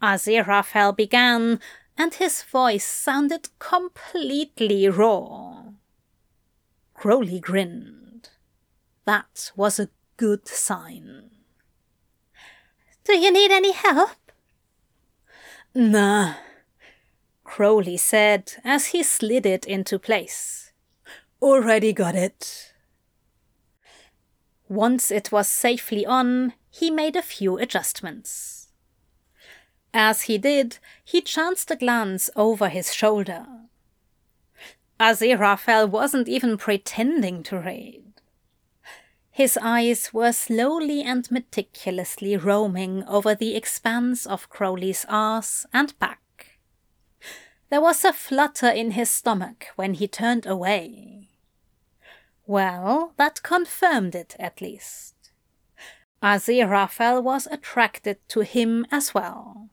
Aziraphale 0.00 0.96
began, 0.96 1.60
and 1.98 2.14
his 2.14 2.42
voice 2.42 2.86
sounded 2.86 3.50
completely 3.58 4.88
raw. 4.88 5.64
Crowley 6.94 7.38
grinned. 7.38 8.30
That 9.04 9.52
was 9.56 9.78
a 9.78 9.90
good 10.16 10.48
sign. 10.48 11.30
Do 13.04 13.16
you 13.18 13.32
need 13.32 13.50
any 13.50 13.72
help? 13.72 14.32
Nah, 15.74 16.34
Crowley 17.44 17.96
said 17.96 18.54
as 18.64 18.86
he 18.86 19.02
slid 19.02 19.44
it 19.44 19.64
into 19.66 19.98
place. 19.98 20.61
Already 21.42 21.92
got 21.92 22.14
it. 22.14 22.72
Once 24.68 25.10
it 25.10 25.32
was 25.32 25.48
safely 25.48 26.06
on, 26.06 26.52
he 26.70 26.88
made 26.88 27.16
a 27.16 27.20
few 27.20 27.58
adjustments. 27.58 28.68
As 29.92 30.22
he 30.22 30.38
did, 30.38 30.78
he 31.04 31.20
chanced 31.20 31.68
a 31.72 31.76
glance 31.76 32.30
over 32.36 32.68
his 32.68 32.94
shoulder. 32.94 33.44
Aziraphale 35.00 35.90
wasn't 35.90 36.28
even 36.28 36.56
pretending 36.56 37.42
to 37.42 37.58
read. 37.58 38.04
His 39.32 39.58
eyes 39.60 40.14
were 40.14 40.30
slowly 40.30 41.02
and 41.02 41.28
meticulously 41.28 42.36
roaming 42.36 43.02
over 43.08 43.34
the 43.34 43.56
expanse 43.56 44.26
of 44.26 44.48
Crowley's 44.48 45.04
arse 45.08 45.66
and 45.72 45.98
back. 45.98 46.60
There 47.68 47.80
was 47.80 48.04
a 48.04 48.12
flutter 48.12 48.68
in 48.68 48.92
his 48.92 49.10
stomach 49.10 49.66
when 49.74 49.94
he 49.94 50.06
turned 50.06 50.46
away. 50.46 51.30
Well, 52.46 53.12
that 53.16 53.42
confirmed 53.42 54.14
it 54.14 54.36
at 54.38 54.60
least. 54.60 55.14
Aziraphale 56.22 57.22
was 57.22 57.48
attracted 57.50 58.18
to 58.28 58.40
him 58.40 58.86
as 58.90 59.14
well. 59.14 59.68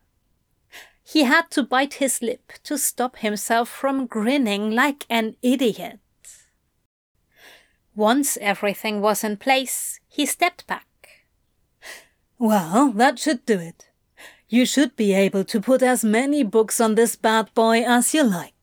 He 1.03 1.23
had 1.23 1.49
to 1.51 1.63
bite 1.63 1.95
his 1.95 2.21
lip 2.21 2.53
to 2.63 2.77
stop 2.77 3.17
himself 3.17 3.69
from 3.69 4.05
grinning 4.05 4.71
like 4.71 5.05
an 5.09 5.35
idiot. 5.41 5.99
Once 7.95 8.37
everything 8.39 9.01
was 9.01 9.23
in 9.23 9.37
place, 9.37 9.99
he 10.07 10.25
stepped 10.25 10.67
back. 10.67 10.85
Well, 12.37 12.91
that 12.91 13.19
should 13.19 13.45
do 13.45 13.59
it. 13.59 13.89
You 14.47 14.65
should 14.65 14.95
be 14.95 15.13
able 15.13 15.43
to 15.45 15.59
put 15.59 15.83
as 15.83 16.03
many 16.03 16.43
books 16.43 16.79
on 16.79 16.95
this 16.95 17.15
bad 17.15 17.53
boy 17.53 17.83
as 17.85 18.13
you 18.13 18.23
like. 18.23 18.58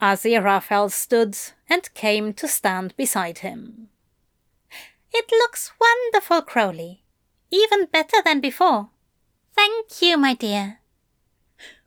Aziraphale 0.00 0.90
stood 0.90 1.36
and 1.68 1.92
came 1.94 2.32
to 2.34 2.46
stand 2.46 2.96
beside 2.96 3.38
him. 3.38 3.88
It 5.12 5.30
looks 5.30 5.72
wonderful, 5.80 6.42
Crowley. 6.42 7.02
Even 7.50 7.86
better 7.86 8.18
than 8.24 8.40
before. 8.40 8.90
Thank 9.54 10.02
you, 10.02 10.16
my 10.16 10.34
dear. 10.34 10.80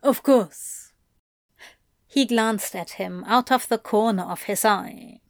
Of 0.02 0.22
course. 0.22 0.92
He 2.06 2.26
glanced 2.26 2.74
at 2.74 2.90
him 2.90 3.24
out 3.26 3.50
of 3.50 3.68
the 3.68 3.78
corner 3.78 4.24
of 4.24 4.42
his 4.42 4.64
eye. 4.64 5.20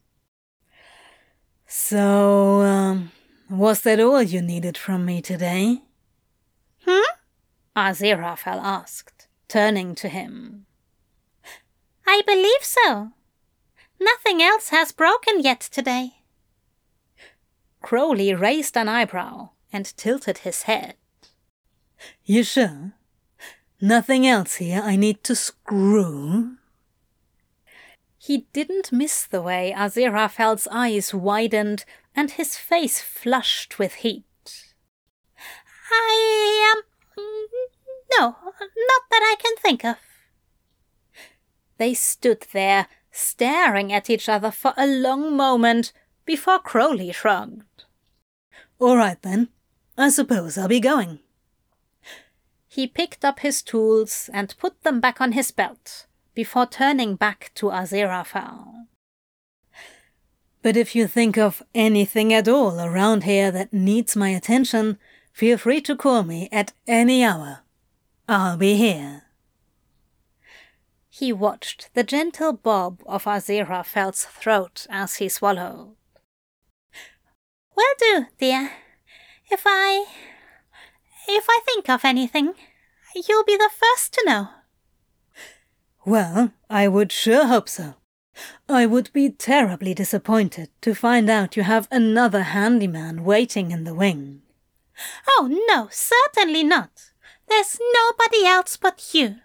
So, 1.65 2.61
um, 2.61 3.11
was 3.49 3.81
that 3.81 4.01
all 4.01 4.21
you 4.21 4.41
needed 4.41 4.77
from 4.77 5.05
me 5.05 5.21
today? 5.21 5.83
Hmm? 6.85 7.15
Aziraphale 7.75 8.61
asked, 8.61 9.27
turning 9.47 9.95
to 9.95 10.09
him. 10.09 10.65
I 12.05 12.21
believe 12.25 12.63
so. 12.63 13.11
Nothing 13.99 14.41
else 14.41 14.69
has 14.69 14.91
broken 14.91 15.41
yet 15.41 15.61
today. 15.61 16.23
Crowley 17.81 18.33
raised 18.33 18.77
an 18.77 18.87
eyebrow 18.87 19.49
and 19.71 19.85
tilted 19.97 20.39
his 20.39 20.63
head. 20.63 20.95
You 22.25 22.43
sure? 22.43 22.93
Nothing 23.81 24.25
else 24.25 24.55
here 24.55 24.81
I 24.83 24.95
need 24.95 25.23
to 25.25 25.35
screw? 25.35 26.57
He 28.17 28.47
didn't 28.53 28.93
miss 28.93 29.25
the 29.25 29.41
way 29.41 29.73
Aziraphale's 29.75 30.67
eyes 30.71 31.13
widened 31.13 31.83
and 32.15 32.31
his 32.31 32.55
face 32.55 33.01
flushed 33.01 33.79
with 33.79 33.95
heat. 33.95 34.23
I 35.91 36.73
um 36.73 36.83
no, 38.17 38.27
not 38.27 39.01
that 39.11 39.21
I 39.23 39.35
can 39.39 39.55
think 39.57 39.83
of. 39.83 39.97
They 41.77 41.93
stood 41.93 42.45
there, 42.51 42.87
staring 43.11 43.91
at 43.91 44.09
each 44.09 44.29
other 44.29 44.51
for 44.51 44.73
a 44.77 44.87
long 44.87 45.35
moment 45.35 45.91
before 46.25 46.59
Crowley 46.59 47.11
shrugged. 47.11 47.85
All 48.79 48.97
right 48.97 49.21
then. 49.21 49.49
I 49.97 50.09
suppose 50.09 50.57
I'll 50.57 50.67
be 50.67 50.79
going. 50.79 51.19
He 52.67 52.87
picked 52.87 53.23
up 53.23 53.39
his 53.39 53.61
tools 53.61 54.29
and 54.33 54.57
put 54.57 54.81
them 54.81 54.99
back 54.99 55.21
on 55.21 55.33
his 55.33 55.51
belt 55.51 56.07
before 56.33 56.65
turning 56.65 57.15
back 57.15 57.51
to 57.55 57.67
Aziraphale. 57.67 58.87
But 60.63 60.77
if 60.77 60.95
you 60.95 61.07
think 61.07 61.37
of 61.37 61.61
anything 61.75 62.33
at 62.33 62.47
all 62.47 62.79
around 62.79 63.25
here 63.25 63.51
that 63.51 63.73
needs 63.73 64.15
my 64.15 64.29
attention, 64.29 64.97
feel 65.31 65.57
free 65.57 65.81
to 65.81 65.95
call 65.95 66.23
me 66.23 66.49
at 66.51 66.73
any 66.87 67.23
hour. 67.23 67.59
I'll 68.27 68.57
be 68.57 68.75
here. 68.75 69.22
He 71.23 71.31
watched 71.31 71.89
the 71.93 72.03
gentle 72.03 72.51
bob 72.51 73.01
of 73.05 73.23
Aziraphale's 73.23 74.25
throat 74.25 74.85
as 74.89 75.15
he 75.15 75.29
swallowed. 75.29 75.95
Will 77.77 77.95
do, 77.97 78.25
dear. 78.37 78.73
If 79.49 79.63
I 79.65 80.05
if 81.29 81.45
I 81.49 81.59
think 81.63 81.89
of 81.89 82.03
anything, 82.03 82.55
you'll 83.15 83.45
be 83.45 83.55
the 83.55 83.69
first 83.71 84.11
to 84.15 84.23
know. 84.25 84.49
Well, 86.05 86.51
I 86.69 86.89
would 86.89 87.13
sure 87.13 87.47
hope 87.47 87.69
so. 87.69 87.93
I 88.67 88.85
would 88.85 89.09
be 89.13 89.29
terribly 89.29 89.93
disappointed 89.93 90.71
to 90.81 90.93
find 90.93 91.29
out 91.29 91.55
you 91.55 91.63
have 91.63 91.87
another 91.89 92.43
handyman 92.43 93.23
waiting 93.23 93.71
in 93.71 93.85
the 93.85 93.95
wing. 93.95 94.41
Oh, 95.25 95.47
no, 95.69 95.87
certainly 95.89 96.65
not. 96.65 97.13
There's 97.47 97.79
nobody 97.93 98.45
else 98.45 98.75
but 98.75 99.11
you. 99.13 99.37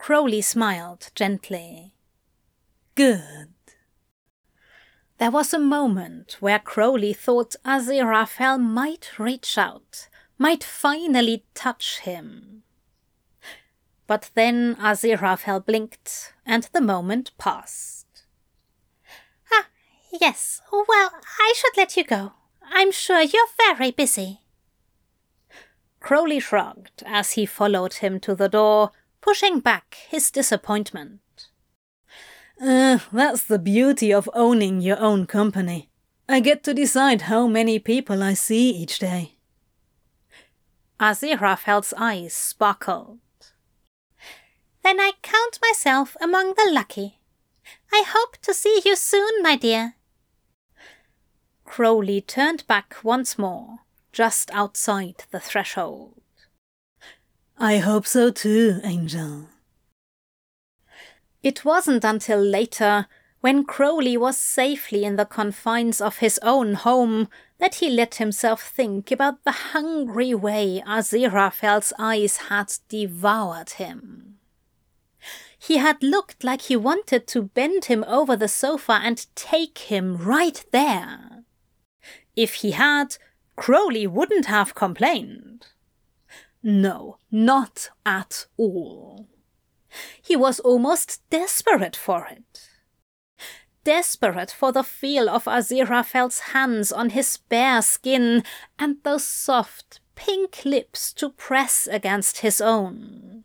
Crowley 0.00 0.40
smiled 0.40 1.10
gently. 1.14 1.92
Good. 2.94 3.52
There 5.18 5.30
was 5.30 5.52
a 5.52 5.58
moment 5.58 6.38
where 6.40 6.58
Crowley 6.58 7.12
thought 7.12 7.54
Aziraphale 7.66 8.58
might 8.58 9.18
reach 9.18 9.58
out, 9.58 10.08
might 10.38 10.64
finally 10.64 11.44
touch 11.52 12.00
him. 12.00 12.62
But 14.06 14.30
then 14.34 14.74
Aziraphale 14.76 15.66
blinked, 15.66 16.32
and 16.46 16.66
the 16.72 16.80
moment 16.80 17.32
passed. 17.36 18.06
Ah, 19.52 19.66
yes. 20.18 20.62
Well, 20.72 21.10
I 21.38 21.52
should 21.54 21.76
let 21.76 21.94
you 21.98 22.04
go. 22.04 22.32
I'm 22.62 22.90
sure 22.90 23.20
you're 23.20 23.54
very 23.58 23.90
busy. 23.90 24.40
Crowley 26.00 26.40
shrugged 26.40 27.02
as 27.04 27.32
he 27.32 27.44
followed 27.44 27.94
him 27.94 28.18
to 28.20 28.34
the 28.34 28.48
door, 28.48 28.92
pushing 29.20 29.60
back 29.60 29.96
his 30.08 30.30
disappointment. 30.30 31.20
Uh, 32.60 32.98
that's 33.12 33.44
the 33.44 33.58
beauty 33.58 34.12
of 34.12 34.28
owning 34.34 34.80
your 34.80 34.98
own 34.98 35.26
company. 35.26 35.90
I 36.28 36.40
get 36.40 36.62
to 36.64 36.74
decide 36.74 37.22
how 37.22 37.46
many 37.46 37.78
people 37.78 38.22
I 38.22 38.34
see 38.34 38.70
each 38.70 38.98
day. 38.98 39.36
Aziraphale's 41.00 41.94
eyes 41.96 42.34
sparkled. 42.34 43.18
Then 44.82 45.00
I 45.00 45.12
count 45.22 45.58
myself 45.62 46.16
among 46.20 46.54
the 46.54 46.70
lucky. 46.70 47.20
I 47.92 48.04
hope 48.06 48.36
to 48.42 48.52
see 48.52 48.82
you 48.84 48.96
soon, 48.96 49.42
my 49.42 49.56
dear. 49.56 49.94
Crowley 51.64 52.20
turned 52.20 52.66
back 52.66 52.96
once 53.02 53.38
more, 53.38 53.78
just 54.12 54.50
outside 54.52 55.24
the 55.30 55.40
threshold. 55.40 56.19
I 57.62 57.76
hope 57.76 58.06
so 58.06 58.30
too, 58.30 58.80
Angel. 58.82 59.50
It 61.42 61.62
wasn't 61.62 62.04
until 62.04 62.40
later, 62.40 63.06
when 63.42 63.64
Crowley 63.64 64.16
was 64.16 64.38
safely 64.38 65.04
in 65.04 65.16
the 65.16 65.26
confines 65.26 66.00
of 66.00 66.18
his 66.18 66.40
own 66.42 66.72
home, 66.72 67.28
that 67.58 67.76
he 67.76 67.90
let 67.90 68.14
himself 68.14 68.62
think 68.62 69.10
about 69.10 69.44
the 69.44 69.72
hungry 69.72 70.34
way 70.34 70.82
Aziraphale's 70.86 71.92
eyes 71.98 72.38
had 72.48 72.72
devoured 72.88 73.70
him. 73.70 74.38
He 75.58 75.76
had 75.76 76.02
looked 76.02 76.42
like 76.42 76.62
he 76.62 76.76
wanted 76.76 77.26
to 77.28 77.42
bend 77.42 77.84
him 77.84 78.04
over 78.08 78.36
the 78.36 78.48
sofa 78.48 79.00
and 79.02 79.26
take 79.34 79.76
him 79.76 80.16
right 80.16 80.64
there. 80.72 81.44
If 82.34 82.54
he 82.54 82.70
had, 82.70 83.18
Crowley 83.56 84.06
wouldn't 84.06 84.46
have 84.46 84.74
complained. 84.74 85.66
No, 86.62 87.18
not 87.30 87.90
at 88.04 88.46
all. 88.56 89.28
He 90.20 90.36
was 90.36 90.60
almost 90.60 91.20
desperate 91.30 91.96
for 91.96 92.26
it. 92.26 92.68
Desperate 93.82 94.50
for 94.50 94.72
the 94.72 94.82
feel 94.82 95.28
of 95.28 95.44
Aziraphale's 95.44 96.40
hands 96.52 96.92
on 96.92 97.10
his 97.10 97.38
bare 97.38 97.80
skin 97.80 98.44
and 98.78 98.98
those 99.02 99.24
soft, 99.24 100.00
pink 100.14 100.64
lips 100.66 101.14
to 101.14 101.30
press 101.30 101.88
against 101.90 102.38
his 102.38 102.60
own. 102.60 103.44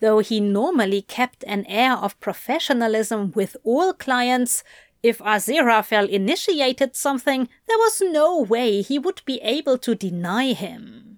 Though 0.00 0.18
he 0.18 0.38
normally 0.38 1.00
kept 1.00 1.44
an 1.46 1.64
air 1.64 1.94
of 1.94 2.20
professionalism 2.20 3.32
with 3.34 3.56
all 3.64 3.94
clients, 3.94 4.62
if 5.02 5.18
Aziraphale 5.18 6.08
initiated 6.08 6.94
something, 6.94 7.48
there 7.66 7.78
was 7.78 8.02
no 8.02 8.42
way 8.42 8.82
he 8.82 8.98
would 8.98 9.22
be 9.24 9.40
able 9.40 9.78
to 9.78 9.94
deny 9.94 10.52
him. 10.52 11.15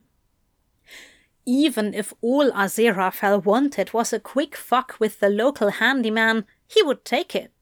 Even 1.51 1.95
if 1.95 2.13
all 2.21 2.51
Aziraphale 2.51 3.43
wanted 3.43 3.95
was 3.95 4.13
a 4.13 4.21
quick 4.21 4.55
fuck 4.55 4.97
with 5.01 5.19
the 5.19 5.31
local 5.31 5.71
handyman, 5.71 6.45
he 6.67 6.83
would 6.83 7.07
take 7.07 7.35
it. 7.35 7.55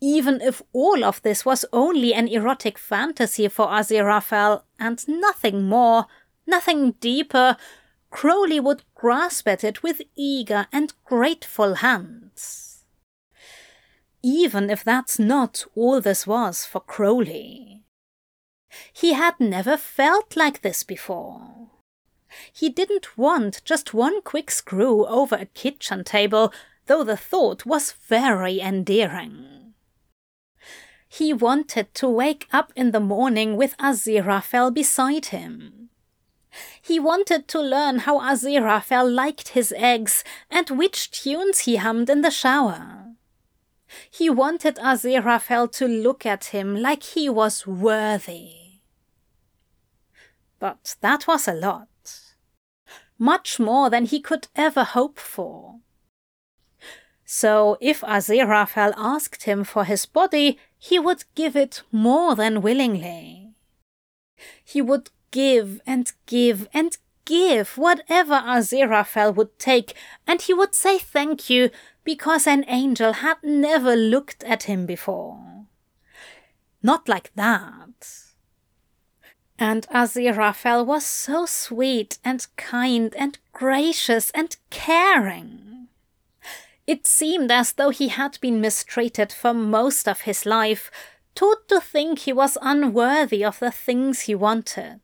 Even 0.00 0.40
if 0.40 0.60
all 0.72 1.04
of 1.04 1.22
this 1.22 1.44
was 1.46 1.64
only 1.72 2.12
an 2.12 2.26
erotic 2.26 2.76
fantasy 2.76 3.46
for 3.46 3.68
Aziraphale 3.68 4.64
and 4.80 5.06
nothing 5.06 5.68
more, 5.68 6.06
nothing 6.44 6.96
deeper, 6.98 7.56
Crowley 8.10 8.58
would 8.58 8.82
grasp 8.96 9.46
at 9.46 9.62
it 9.62 9.84
with 9.84 10.02
eager 10.16 10.66
and 10.72 10.92
grateful 11.04 11.74
hands. 11.74 12.84
Even 14.24 14.70
if 14.70 14.82
that's 14.82 15.20
not 15.20 15.64
all 15.76 16.00
this 16.00 16.26
was 16.26 16.66
for 16.66 16.80
Crowley. 16.80 17.84
He 18.92 19.12
had 19.12 19.38
never 19.38 19.76
felt 19.76 20.36
like 20.36 20.62
this 20.62 20.82
before. 20.82 21.69
He 22.52 22.68
didn't 22.68 23.16
want 23.18 23.62
just 23.64 23.94
one 23.94 24.22
quick 24.22 24.50
screw 24.50 25.06
over 25.06 25.36
a 25.36 25.46
kitchen 25.46 26.04
table, 26.04 26.52
though 26.86 27.04
the 27.04 27.16
thought 27.16 27.66
was 27.66 27.92
very 27.92 28.60
endearing. 28.60 29.74
He 31.08 31.32
wanted 31.32 31.92
to 31.94 32.08
wake 32.08 32.46
up 32.52 32.72
in 32.76 32.92
the 32.92 33.00
morning 33.00 33.56
with 33.56 33.76
Aziraphale 33.78 34.72
beside 34.72 35.26
him. 35.26 35.90
He 36.80 36.98
wanted 37.00 37.48
to 37.48 37.60
learn 37.60 38.00
how 38.00 38.20
Aziraphale 38.20 39.12
liked 39.12 39.48
his 39.48 39.74
eggs 39.76 40.24
and 40.50 40.70
which 40.70 41.10
tunes 41.10 41.60
he 41.60 41.76
hummed 41.76 42.10
in 42.10 42.22
the 42.22 42.30
shower. 42.30 43.14
He 44.10 44.30
wanted 44.30 44.76
Aziraphale 44.76 45.70
to 45.72 45.88
look 45.88 46.24
at 46.24 46.46
him 46.46 46.76
like 46.76 47.02
he 47.02 47.28
was 47.28 47.66
worthy. 47.66 48.80
But 50.60 50.96
that 51.00 51.26
was 51.26 51.48
a 51.48 51.54
lot 51.54 51.89
much 53.20 53.60
more 53.60 53.90
than 53.90 54.06
he 54.06 54.18
could 54.18 54.48
ever 54.56 54.82
hope 54.82 55.18
for. 55.18 55.78
So 57.24 57.76
if 57.80 58.00
Aziraphale 58.00 58.94
asked 58.96 59.44
him 59.44 59.62
for 59.62 59.84
his 59.84 60.04
body, 60.06 60.58
he 60.76 60.98
would 60.98 61.22
give 61.36 61.54
it 61.54 61.82
more 61.92 62.34
than 62.34 62.62
willingly. 62.62 63.52
He 64.64 64.82
would 64.82 65.10
give 65.30 65.80
and 65.86 66.10
give 66.26 66.66
and 66.72 66.96
give 67.26 67.78
whatever 67.78 68.34
Aziraphale 68.34 69.34
would 69.36 69.58
take, 69.58 69.94
and 70.26 70.42
he 70.42 70.54
would 70.54 70.74
say 70.74 70.98
thank 70.98 71.48
you 71.48 71.70
because 72.02 72.46
an 72.46 72.64
angel 72.66 73.12
had 73.12 73.36
never 73.44 73.94
looked 73.94 74.42
at 74.44 74.64
him 74.64 74.86
before. 74.86 75.66
Not 76.82 77.08
like 77.08 77.30
that. 77.36 78.29
And 79.62 79.86
Aziraphale 79.88 80.86
was 80.86 81.04
so 81.04 81.44
sweet 81.44 82.18
and 82.24 82.46
kind 82.56 83.14
and 83.14 83.38
gracious 83.52 84.30
and 84.30 84.56
caring. 84.70 85.88
It 86.86 87.06
seemed 87.06 87.52
as 87.52 87.74
though 87.74 87.90
he 87.90 88.08
had 88.08 88.40
been 88.40 88.62
mistreated 88.62 89.30
for 89.30 89.52
most 89.52 90.08
of 90.08 90.22
his 90.22 90.46
life, 90.46 90.90
taught 91.34 91.68
to 91.68 91.78
think 91.78 92.20
he 92.20 92.32
was 92.32 92.56
unworthy 92.62 93.44
of 93.44 93.58
the 93.58 93.70
things 93.70 94.22
he 94.22 94.34
wanted. 94.34 95.00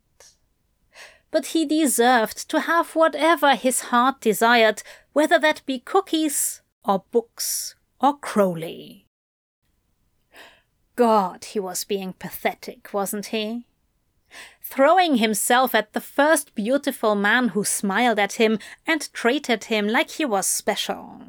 But 1.31 1.47
he 1.47 1.67
deserved 1.67 2.49
to 2.49 2.61
have 2.61 2.97
whatever 2.97 3.55
his 3.55 3.83
heart 3.83 4.23
desired, 4.23 4.83
whether 5.13 5.39
that 5.39 5.67
be 5.67 5.81
cookies 5.81 6.63
or 6.83 7.05
books 7.11 7.75
or 8.01 8.17
Crowley. 8.17 9.07
God, 10.97 11.45
he 11.45 11.61
was 11.61 11.85
being 11.85 12.15
pathetic, 12.15 12.95
wasn't 12.95 13.27
he? 13.27 13.67
Throwing 14.69 15.17
himself 15.17 15.75
at 15.75 15.93
the 15.93 16.01
first 16.01 16.55
beautiful 16.55 17.15
man 17.15 17.49
who 17.49 17.65
smiled 17.65 18.19
at 18.19 18.35
him 18.35 18.59
and 18.87 19.13
treated 19.13 19.65
him 19.65 19.87
like 19.87 20.11
he 20.11 20.25
was 20.25 20.47
special. 20.47 21.23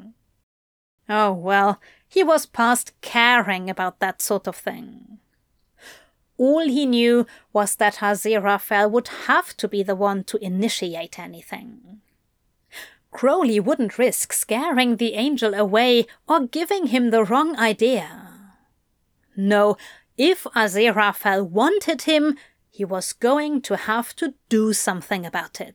Oh 1.08 1.32
well, 1.32 1.80
he 2.08 2.24
was 2.24 2.46
past 2.46 2.92
caring 3.00 3.70
about 3.70 4.00
that 4.00 4.20
sort 4.20 4.48
of 4.48 4.56
thing. 4.56 5.18
All 6.36 6.66
he 6.66 6.84
knew 6.84 7.26
was 7.52 7.76
that 7.76 7.96
Aziraphale 7.96 8.90
would 8.90 9.08
have 9.26 9.56
to 9.56 9.68
be 9.68 9.82
the 9.82 9.96
one 9.96 10.24
to 10.24 10.44
initiate 10.44 11.18
anything. 11.18 12.00
Crowley 13.12 13.60
wouldn't 13.60 13.98
risk 13.98 14.32
scaring 14.32 14.96
the 14.96 15.14
angel 15.14 15.54
away 15.54 16.06
or 16.28 16.46
giving 16.46 16.88
him 16.88 17.10
the 17.10 17.24
wrong 17.24 17.56
idea. 17.56 18.28
No, 19.36 19.76
if 20.16 20.44
Aziraphale 20.54 21.48
wanted 21.48 22.02
him, 22.02 22.36
he 22.78 22.84
was 22.84 23.12
going 23.12 23.60
to 23.60 23.74
have 23.74 24.14
to 24.14 24.34
do 24.48 24.72
something 24.72 25.26
about 25.26 25.60
it. 25.60 25.74